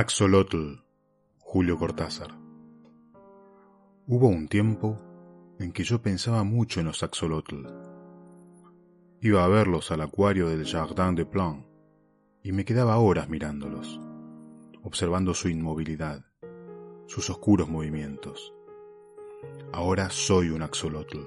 [0.00, 0.76] Axolotl,
[1.40, 2.28] Julio Cortázar.
[4.06, 4.96] Hubo un tiempo
[5.58, 7.66] en que yo pensaba mucho en los axolotl.
[9.20, 11.66] Iba a verlos al acuario del Jardin de Plan
[12.44, 14.00] y me quedaba horas mirándolos,
[14.84, 16.24] observando su inmovilidad,
[17.06, 18.54] sus oscuros movimientos.
[19.72, 21.18] Ahora soy un axolotl.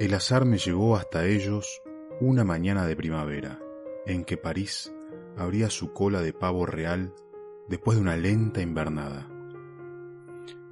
[0.00, 1.80] El azar me llevó hasta ellos
[2.20, 3.60] una mañana de primavera,
[4.04, 4.92] en que París
[5.36, 7.14] abría su cola de pavo real
[7.68, 9.28] después de una lenta invernada.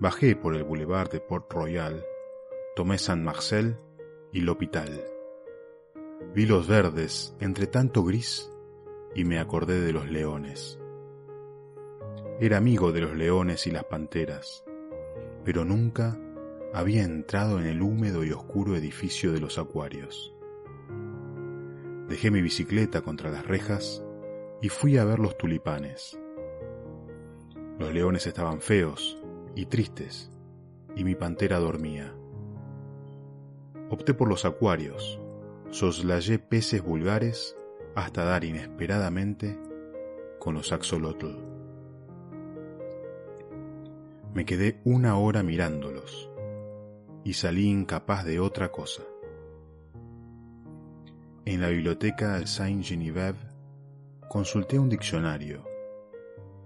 [0.00, 2.02] Bajé por el boulevard de Port Royal,
[2.74, 3.78] tomé Saint Marcel
[4.32, 5.04] y L'Hôpital.
[6.34, 8.50] Vi los verdes entre tanto gris
[9.14, 10.80] y me acordé de los leones.
[12.40, 14.64] Era amigo de los leones y las panteras,
[15.44, 16.18] pero nunca
[16.72, 20.34] había entrado en el húmedo y oscuro edificio de los acuarios.
[22.08, 24.04] Dejé mi bicicleta contra las rejas
[24.64, 26.18] y fui a ver los tulipanes.
[27.78, 29.22] Los leones estaban feos
[29.54, 30.30] y tristes,
[30.96, 32.14] y mi pantera dormía.
[33.90, 35.20] Opté por los acuarios,
[35.68, 37.58] soslayé peces vulgares
[37.94, 39.60] hasta dar inesperadamente
[40.38, 41.36] con los axolotl.
[44.32, 46.30] Me quedé una hora mirándolos
[47.22, 49.02] y salí incapaz de otra cosa.
[51.44, 53.53] En la biblioteca Saint-Geneviève
[54.34, 55.62] consulté un diccionario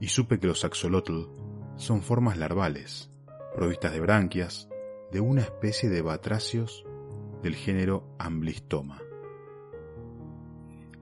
[0.00, 1.26] y supe que los axolotl
[1.76, 3.10] son formas larvales,
[3.54, 4.70] provistas de branquias,
[5.12, 6.86] de una especie de batracios
[7.42, 9.02] del género Amblistoma.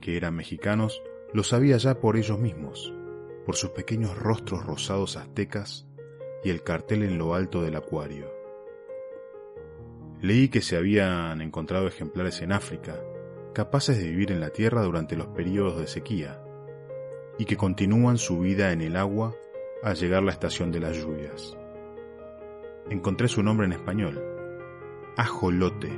[0.00, 1.00] Que eran mexicanos
[1.33, 2.92] lo sabía ya por ellos mismos,
[3.44, 5.87] por sus pequeños rostros rosados aztecas
[6.42, 8.28] y el cartel en lo alto del acuario.
[10.20, 13.00] Leí que se habían encontrado ejemplares en África,
[13.55, 16.42] capaces de vivir en la Tierra durante los periodos de sequía,
[17.38, 19.34] y que continúan su vida en el agua
[19.82, 21.56] al llegar la estación de las lluvias.
[22.88, 24.22] Encontré su nombre en español,
[25.16, 25.92] ajolote.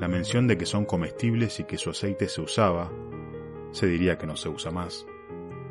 [0.00, 2.90] La mención de que son comestibles y que su aceite se usaba,
[3.72, 5.06] se diría que no se usa más,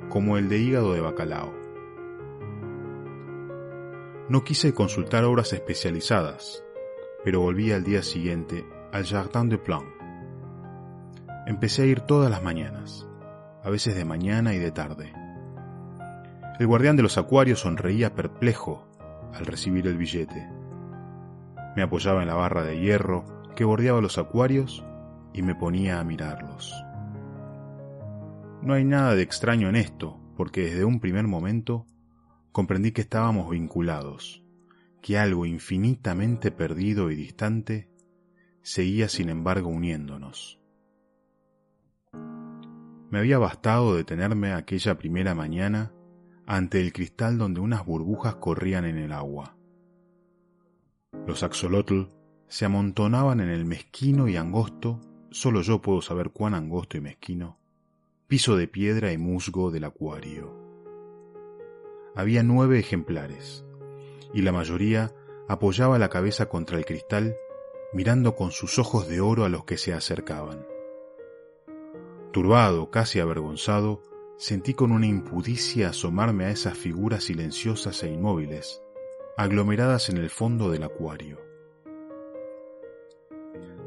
[0.09, 1.53] como el de hígado de bacalao.
[4.27, 6.63] No quise consultar obras especializadas,
[7.23, 9.83] pero volví al día siguiente al Jardin de Plan.
[11.45, 13.07] Empecé a ir todas las mañanas
[13.65, 15.11] a veces de mañana y de tarde.
[16.59, 18.87] El guardián de los acuarios sonreía perplejo
[19.33, 20.47] al recibir el billete.
[21.75, 23.25] Me apoyaba en la barra de hierro
[23.55, 24.85] que bordeaba los acuarios
[25.33, 26.73] y me ponía a mirarlos.
[28.61, 31.87] No hay nada de extraño en esto, porque desde un primer momento
[32.51, 34.43] comprendí que estábamos vinculados,
[35.01, 37.89] que algo infinitamente perdido y distante
[38.61, 40.59] seguía sin embargo uniéndonos.
[43.15, 45.93] Me había bastado detenerme aquella primera mañana
[46.45, 49.55] ante el cristal donde unas burbujas corrían en el agua.
[51.25, 52.09] Los axolotl
[52.49, 54.99] se amontonaban en el mezquino y angosto,
[55.31, 57.57] solo yo puedo saber cuán angosto y mezquino,
[58.27, 60.53] piso de piedra y musgo del acuario.
[62.17, 63.63] Había nueve ejemplares,
[64.33, 65.13] y la mayoría
[65.47, 67.33] apoyaba la cabeza contra el cristal,
[67.93, 70.74] mirando con sus ojos de oro a los que se acercaban.
[72.35, 74.03] Turbado, casi avergonzado,
[74.35, 78.81] sentí con una impudicia asomarme a esas figuras silenciosas e inmóviles,
[79.37, 81.39] aglomeradas en el fondo del acuario.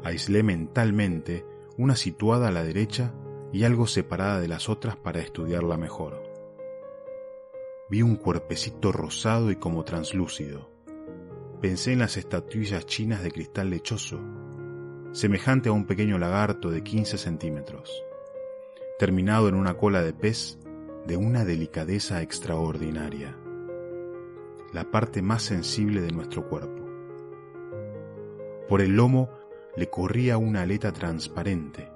[0.03, 1.45] Aislé mentalmente
[1.77, 3.13] una situada a la derecha
[3.53, 6.19] y algo separada de las otras para estudiarla mejor.
[7.87, 10.71] Vi un cuerpecito rosado y como translúcido.
[11.61, 14.19] Pensé en las estatuillas chinas de cristal lechoso,
[15.11, 18.08] semejante a un pequeño lagarto de 15 centímetros
[18.99, 20.59] terminado en una cola de pez
[21.05, 23.33] de una delicadeza extraordinaria,
[24.73, 26.85] la parte más sensible de nuestro cuerpo.
[28.67, 29.29] Por el lomo
[29.77, 31.89] le corría una aleta transparente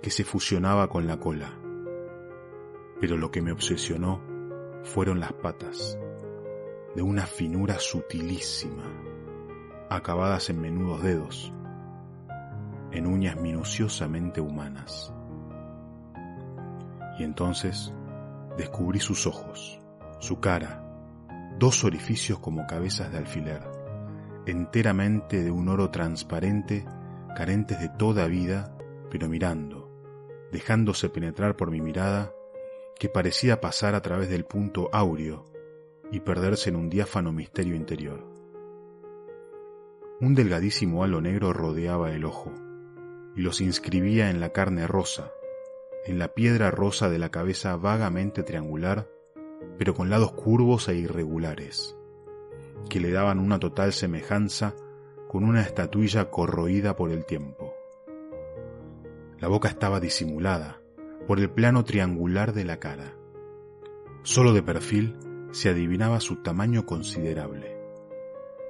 [0.00, 1.60] que se fusionaba con la cola.
[3.02, 4.22] Pero lo que me obsesionó
[4.82, 5.98] fueron las patas,
[6.96, 8.90] de una finura sutilísima,
[9.90, 11.52] acabadas en menudos dedos,
[12.92, 15.12] en uñas minuciosamente humanas
[17.20, 17.92] y entonces
[18.56, 19.78] descubrí sus ojos,
[20.20, 20.82] su cara,
[21.58, 23.60] dos orificios como cabezas de alfiler,
[24.46, 26.86] enteramente de un oro transparente,
[27.36, 28.74] carentes de toda vida,
[29.10, 29.90] pero mirando,
[30.50, 32.32] dejándose penetrar por mi mirada,
[32.98, 35.44] que parecía pasar a través del punto áureo
[36.10, 38.26] y perderse en un diáfano misterio interior.
[40.22, 42.50] Un delgadísimo halo negro rodeaba el ojo
[43.36, 45.32] y los inscribía en la carne rosa,
[46.06, 49.08] en la piedra rosa de la cabeza vagamente triangular,
[49.78, 51.96] pero con lados curvos e irregulares,
[52.88, 54.74] que le daban una total semejanza
[55.28, 57.74] con una estatuilla corroída por el tiempo.
[59.38, 60.80] La boca estaba disimulada
[61.26, 63.14] por el plano triangular de la cara.
[64.22, 65.16] Solo de perfil
[65.52, 67.78] se adivinaba su tamaño considerable.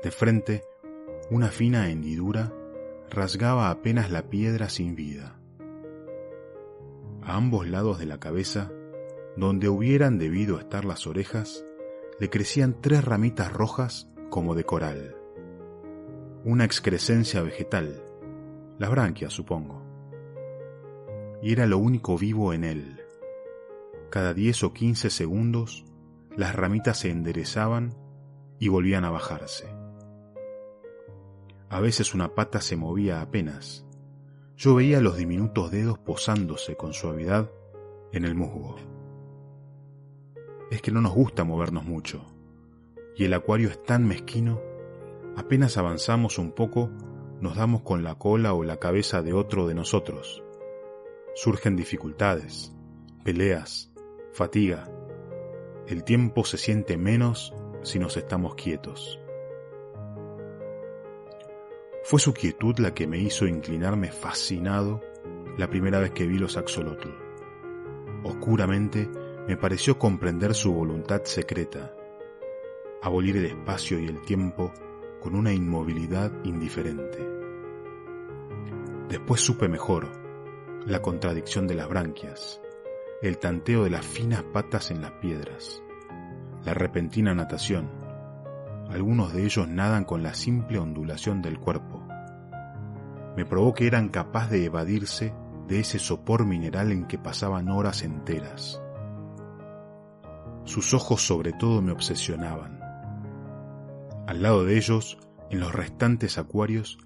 [0.03, 0.63] De frente,
[1.31, 2.53] una fina hendidura
[3.11, 5.40] rasgaba apenas la piedra sin vida.
[7.31, 8.73] A ambos lados de la cabeza,
[9.37, 11.65] donde hubieran debido estar las orejas,
[12.19, 15.15] le crecían tres ramitas rojas como de coral.
[16.45, 18.03] Una excrescencia vegetal,
[18.81, 19.81] las branquias supongo.
[21.41, 23.01] Y era lo único vivo en él.
[24.11, 25.85] Cada diez o quince segundos,
[26.37, 27.95] las ramitas se enderezaban
[28.59, 29.69] y volvían a bajarse.
[31.69, 33.87] A veces una pata se movía apenas.
[34.61, 37.51] Yo veía los diminutos dedos posándose con suavidad
[38.13, 38.77] en el musgo.
[40.71, 42.27] Es que no nos gusta movernos mucho,
[43.17, 44.61] y el acuario es tan mezquino,
[45.35, 46.91] apenas avanzamos un poco,
[47.41, 50.45] nos damos con la cola o la cabeza de otro de nosotros.
[51.35, 52.71] Surgen dificultades,
[53.25, 53.91] peleas,
[54.35, 54.93] fatiga.
[55.87, 59.20] El tiempo se siente menos si nos estamos quietos.
[62.11, 65.01] Fue su quietud la que me hizo inclinarme fascinado
[65.57, 67.09] la primera vez que vi los axolotl.
[68.25, 69.09] Oscuramente
[69.47, 71.95] me pareció comprender su voluntad secreta,
[73.01, 74.73] abolir el espacio y el tiempo
[75.21, 77.25] con una inmovilidad indiferente.
[79.09, 80.11] Después supe mejor
[80.87, 82.61] la contradicción de las branquias,
[83.23, 85.81] el tanteo de las finas patas en las piedras,
[86.65, 87.89] la repentina natación,
[88.91, 92.00] algunos de ellos nadan con la simple ondulación del cuerpo.
[93.37, 95.35] Me probó que eran capaz de evadirse
[95.69, 98.83] de ese sopor mineral en que pasaban horas enteras.
[100.65, 102.81] Sus ojos sobre todo me obsesionaban.
[104.27, 105.19] Al lado de ellos,
[105.51, 106.99] en los restantes acuarios,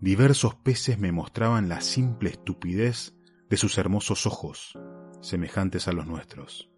[0.00, 3.14] diversos peces me mostraban la simple estupidez
[3.48, 4.78] de sus hermosos ojos,
[5.20, 6.70] semejantes a los nuestros.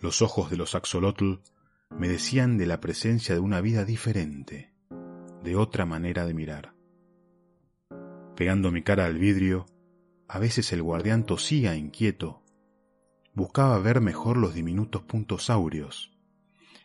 [0.00, 1.40] Los ojos de los axolotl
[1.90, 4.72] me decían de la presencia de una vida diferente,
[5.42, 6.77] de otra manera de mirar.
[8.38, 9.66] Pegando mi cara al vidrio,
[10.28, 12.44] a veces el guardián tosía inquieto.
[13.34, 16.16] Buscaba ver mejor los diminutos puntos áureos,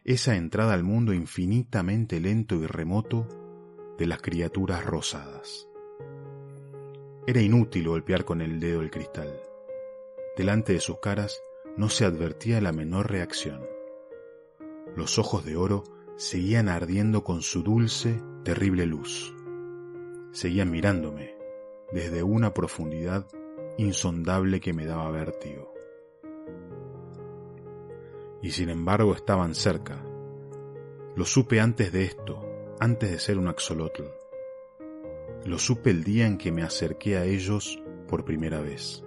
[0.03, 3.27] esa entrada al mundo infinitamente lento y remoto
[3.99, 5.69] de las criaturas rosadas.
[7.27, 9.31] Era inútil golpear con el dedo el cristal.
[10.35, 11.39] Delante de sus caras
[11.77, 13.61] no se advertía la menor reacción.
[14.95, 15.83] Los ojos de oro
[16.17, 19.35] seguían ardiendo con su dulce, terrible luz.
[20.31, 21.32] Seguían mirándome
[21.93, 23.27] desde una profundidad
[23.77, 25.73] insondable que me daba vértigo.
[28.41, 30.03] Y sin embargo estaban cerca.
[31.15, 32.41] Lo supe antes de esto,
[32.79, 34.03] antes de ser un axolotl.
[35.45, 39.03] Lo supe el día en que me acerqué a ellos por primera vez.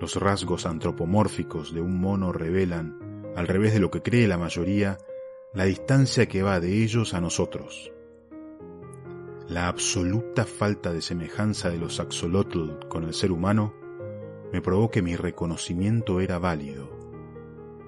[0.00, 4.98] Los rasgos antropomórficos de un mono revelan al revés de lo que cree la mayoría,
[5.54, 7.91] la distancia que va de ellos a nosotros.
[9.52, 13.74] La absoluta falta de semejanza de los axolotl con el ser humano
[14.50, 16.88] me probó que mi reconocimiento era válido,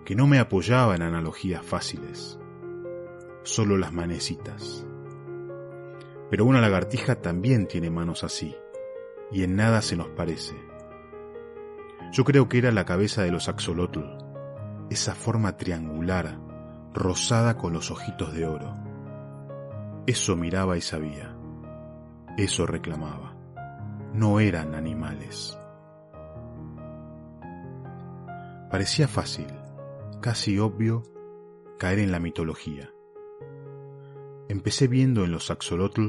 [0.04, 2.38] que no me apoyaba en analogías fáciles,
[3.44, 4.86] solo las manecitas.
[6.28, 8.54] Pero una lagartija también tiene manos así,
[9.32, 10.54] y en nada se nos parece.
[12.12, 14.02] Yo creo que era la cabeza de los axolotl,
[14.90, 16.38] esa forma triangular,
[16.92, 18.74] rosada con los ojitos de oro.
[20.06, 21.33] Eso miraba y sabía.
[22.36, 23.36] Eso reclamaba.
[24.12, 25.56] No eran animales.
[28.72, 29.46] Parecía fácil,
[30.20, 31.04] casi obvio,
[31.78, 32.92] caer en la mitología.
[34.48, 36.08] Empecé viendo en los axolotl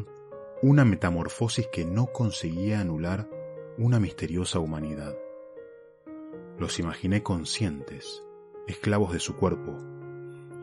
[0.63, 3.29] una metamorfosis que no conseguía anular
[3.77, 5.15] una misteriosa humanidad.
[6.58, 8.24] Los imaginé conscientes,
[8.67, 9.77] esclavos de su cuerpo,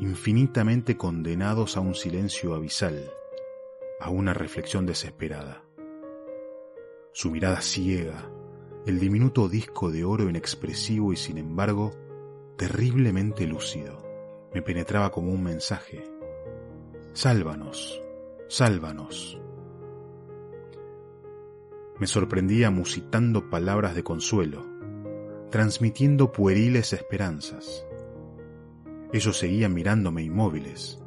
[0.00, 3.12] infinitamente condenados a un silencio abisal,
[4.02, 5.62] a una reflexión desesperada.
[7.12, 8.28] Su mirada ciega,
[8.84, 11.92] el diminuto disco de oro inexpresivo y sin embargo
[12.56, 14.02] terriblemente lúcido,
[14.52, 16.02] me penetraba como un mensaje.
[17.12, 18.02] Sálvanos,
[18.48, 19.40] sálvanos.
[22.00, 24.66] Me sorprendía musitando palabras de consuelo,
[25.50, 27.86] transmitiendo pueriles esperanzas.
[29.12, 31.01] Ellos seguían mirándome inmóviles.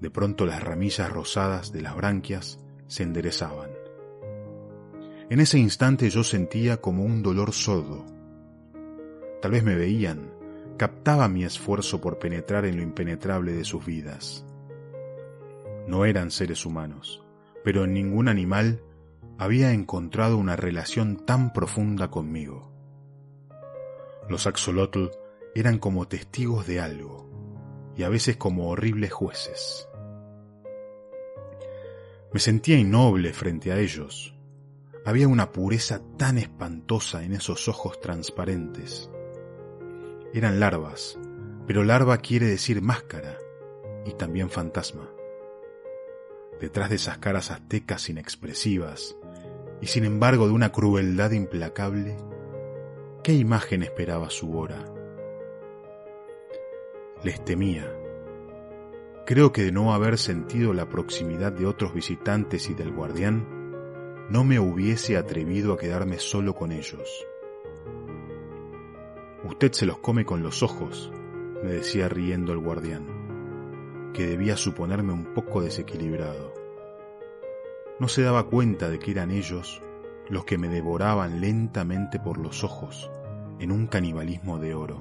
[0.00, 3.70] De pronto las ramillas rosadas de las branquias se enderezaban.
[5.28, 8.04] En ese instante yo sentía como un dolor sordo.
[9.40, 10.32] Tal vez me veían,
[10.76, 14.44] captaba mi esfuerzo por penetrar en lo impenetrable de sus vidas.
[15.86, 17.22] No eran seres humanos,
[17.62, 18.82] pero en ningún animal
[19.38, 22.72] había encontrado una relación tan profunda conmigo.
[24.28, 25.06] Los axolotl
[25.54, 27.28] eran como testigos de algo,
[27.96, 29.89] y a veces como horribles jueces.
[32.32, 34.36] Me sentía innoble frente a ellos.
[35.04, 39.10] Había una pureza tan espantosa en esos ojos transparentes.
[40.32, 41.18] Eran larvas,
[41.66, 43.36] pero larva quiere decir máscara
[44.06, 45.10] y también fantasma.
[46.60, 49.16] Detrás de esas caras aztecas inexpresivas
[49.80, 52.16] y sin embargo de una crueldad implacable,
[53.24, 54.84] ¿qué imagen esperaba su hora?
[57.24, 57.92] Les temía
[59.30, 63.46] Creo que de no haber sentido la proximidad de otros visitantes y del guardián,
[64.28, 67.24] no me hubiese atrevido a quedarme solo con ellos.
[69.44, 71.12] Usted se los come con los ojos,
[71.62, 76.52] me decía riendo el guardián, que debía suponerme un poco desequilibrado.
[78.00, 79.80] No se daba cuenta de que eran ellos
[80.28, 83.08] los que me devoraban lentamente por los ojos
[83.60, 84.98] en un canibalismo de oro.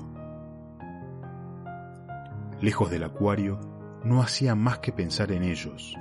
[2.62, 3.60] Lejos del acuario,
[4.04, 5.96] no hacía más que pensar en ellos.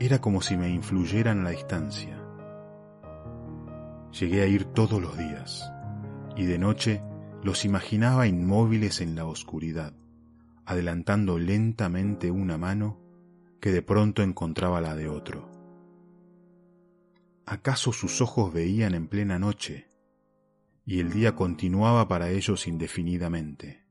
[0.00, 2.18] Era como si me influyeran la distancia.
[4.18, 5.70] Llegué a ir todos los días,
[6.36, 7.02] y de noche
[7.42, 9.94] los imaginaba inmóviles en la oscuridad,
[10.66, 13.00] adelantando lentamente una mano
[13.60, 15.50] que de pronto encontraba la de otro.
[17.46, 19.88] ¿Acaso sus ojos veían en plena noche
[20.84, 23.84] y el día continuaba para ellos indefinidamente?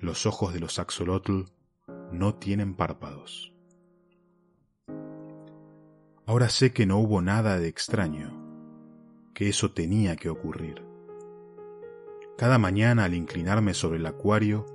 [0.00, 1.42] Los ojos de los axolotl
[2.12, 3.52] no tienen párpados.
[6.26, 8.44] Ahora sé que no hubo nada de extraño,
[9.34, 10.84] que eso tenía que ocurrir.
[12.36, 14.66] Cada mañana al inclinarme sobre el acuario,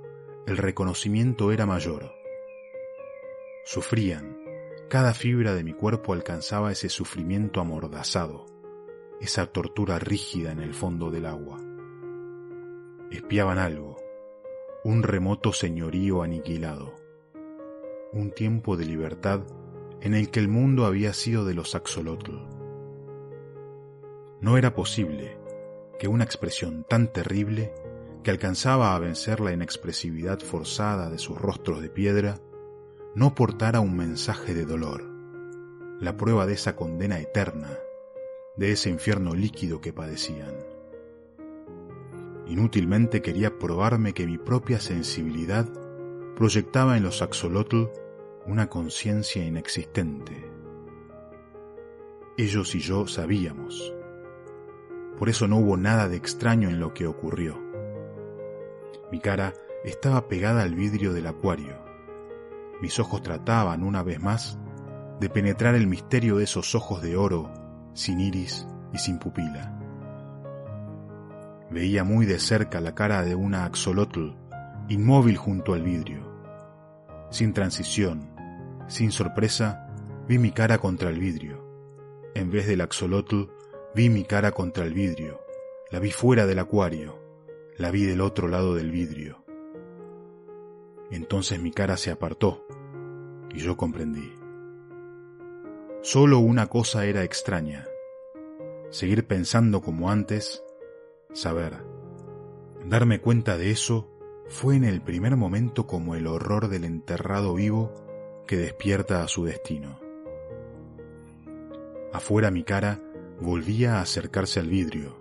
[0.46, 2.12] el reconocimiento era mayor.
[3.64, 4.36] Sufrían,
[4.90, 8.46] cada fibra de mi cuerpo alcanzaba ese sufrimiento amordazado,
[9.20, 11.60] esa tortura rígida en el fondo del agua.
[13.10, 13.96] Espiaban algo,
[14.82, 17.03] un remoto señorío aniquilado
[18.14, 19.40] un tiempo de libertad
[20.00, 22.32] en el que el mundo había sido de los axolotl.
[24.40, 25.36] No era posible
[25.98, 27.72] que una expresión tan terrible
[28.22, 32.40] que alcanzaba a vencer la inexpresividad forzada de sus rostros de piedra,
[33.14, 35.04] no portara un mensaje de dolor,
[36.00, 37.78] la prueba de esa condena eterna,
[38.56, 40.54] de ese infierno líquido que padecían.
[42.46, 45.66] Inútilmente quería probarme que mi propia sensibilidad
[46.36, 47.84] proyectaba en los axolotl
[48.46, 50.50] una conciencia inexistente.
[52.36, 53.94] Ellos y yo sabíamos.
[55.18, 57.58] Por eso no hubo nada de extraño en lo que ocurrió.
[59.10, 61.78] Mi cara estaba pegada al vidrio del acuario.
[62.82, 64.58] Mis ojos trataban, una vez más,
[65.20, 67.50] de penetrar el misterio de esos ojos de oro,
[67.94, 69.80] sin iris y sin pupila.
[71.70, 74.32] Veía muy de cerca la cara de una axolotl,
[74.88, 76.30] inmóvil junto al vidrio,
[77.30, 78.33] sin transición,
[78.94, 79.88] sin sorpresa,
[80.28, 81.60] vi mi cara contra el vidrio.
[82.36, 83.46] En vez del axolotl,
[83.92, 85.40] vi mi cara contra el vidrio.
[85.90, 87.18] La vi fuera del acuario.
[87.76, 89.44] La vi del otro lado del vidrio.
[91.10, 92.64] Entonces mi cara se apartó
[93.52, 94.32] y yo comprendí.
[96.02, 97.88] Solo una cosa era extraña.
[98.90, 100.62] Seguir pensando como antes,
[101.32, 101.84] saber.
[102.86, 104.08] Darme cuenta de eso
[104.46, 108.03] fue en el primer momento como el horror del enterrado vivo
[108.46, 110.00] que despierta a su destino.
[112.12, 113.00] Afuera mi cara
[113.40, 115.16] volvía a acercarse al vidrio.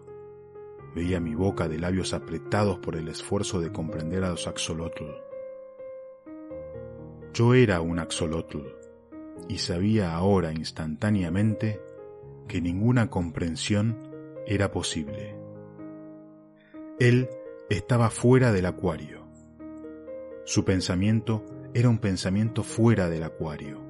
[0.95, 5.05] Veía mi boca de labios apretados por el esfuerzo de comprender a los axolotl.
[7.33, 8.59] Yo era un axolotl
[9.47, 11.81] y sabía ahora instantáneamente
[12.47, 14.11] que ninguna comprensión
[14.45, 15.35] era posible.
[16.99, 17.27] Él
[17.69, 19.23] estaba fuera del acuario.
[20.45, 21.43] Su pensamiento
[21.75, 23.81] era un pensamiento fuera del acuario.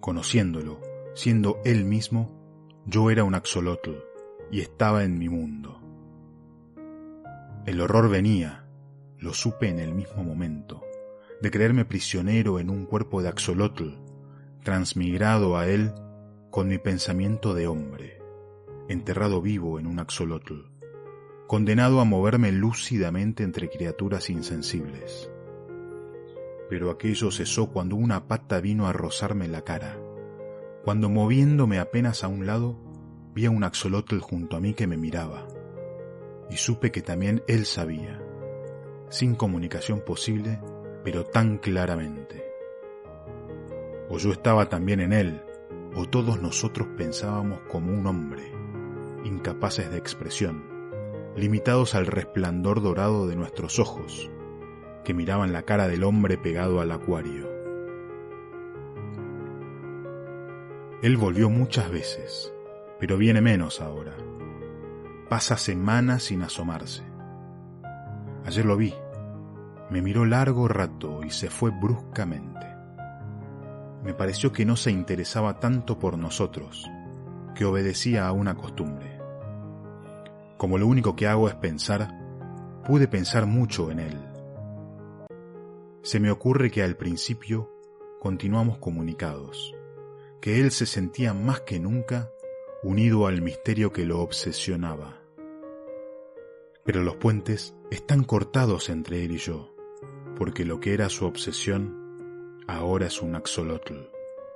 [0.00, 0.82] Conociéndolo,
[1.14, 2.30] siendo él mismo,
[2.84, 3.92] yo era un axolotl
[4.50, 5.80] y estaba en mi mundo.
[7.64, 8.66] El horror venía,
[9.18, 10.82] lo supe en el mismo momento,
[11.40, 13.94] de creerme prisionero en un cuerpo de axolotl,
[14.62, 15.94] transmigrado a él
[16.50, 18.20] con mi pensamiento de hombre,
[18.88, 20.68] enterrado vivo en un axolotl,
[21.46, 25.30] condenado a moverme lúcidamente entre criaturas insensibles
[26.68, 29.98] pero aquello cesó cuando una pata vino a rozarme la cara,
[30.84, 32.78] cuando moviéndome apenas a un lado,
[33.34, 35.46] vi a un axolotl junto a mí que me miraba,
[36.50, 38.20] y supe que también él sabía,
[39.08, 40.60] sin comunicación posible,
[41.04, 42.44] pero tan claramente.
[44.08, 45.42] O yo estaba también en él,
[45.94, 48.52] o todos nosotros pensábamos como un hombre,
[49.24, 50.64] incapaces de expresión,
[51.36, 54.30] limitados al resplandor dorado de nuestros ojos,
[55.06, 57.48] que miraban la cara del hombre pegado al acuario.
[61.00, 62.52] Él volvió muchas veces,
[62.98, 64.16] pero viene menos ahora.
[65.28, 67.04] Pasa semanas sin asomarse.
[68.46, 68.94] Ayer lo vi.
[69.90, 72.66] Me miró largo rato y se fue bruscamente.
[74.02, 76.90] Me pareció que no se interesaba tanto por nosotros,
[77.54, 79.20] que obedecía a una costumbre.
[80.56, 82.08] Como lo único que hago es pensar,
[82.84, 84.25] pude pensar mucho en él.
[86.06, 87.68] Se me ocurre que al principio
[88.20, 89.74] continuamos comunicados,
[90.40, 92.30] que él se sentía más que nunca
[92.84, 95.20] unido al misterio que lo obsesionaba.
[96.84, 99.74] Pero los puentes están cortados entre él y yo,
[100.36, 104.08] porque lo que era su obsesión ahora es un axolotl,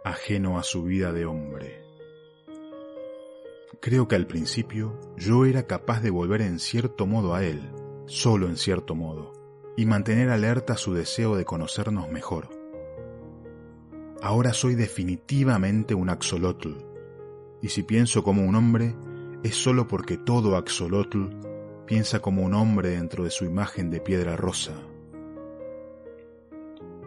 [0.05, 1.83] ajeno a su vida de hombre.
[3.81, 7.73] Creo que al principio yo era capaz de volver en cierto modo a él,
[8.07, 9.40] solo en cierto modo,
[9.77, 12.49] y mantener alerta su deseo de conocernos mejor.
[14.23, 16.73] Ahora soy definitivamente un axolotl,
[17.63, 18.95] y si pienso como un hombre,
[19.43, 21.27] es solo porque todo axolotl
[21.87, 24.75] piensa como un hombre dentro de su imagen de piedra rosa.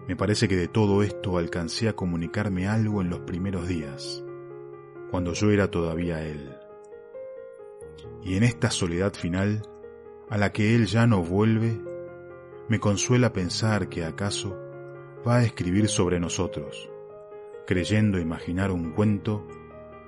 [0.08, 4.24] Me parece que de todo esto alcancé a comunicarme algo en los primeros días,
[5.12, 6.58] cuando yo era todavía él.
[8.24, 9.62] Y en esta soledad final,
[10.30, 11.80] a la que él ya no vuelve,
[12.70, 14.58] me consuela pensar que acaso
[15.28, 16.90] va a escribir sobre nosotros,
[17.68, 19.46] creyendo imaginar un cuento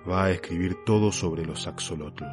[0.09, 2.23] va a escribir todo sobre los axolotl.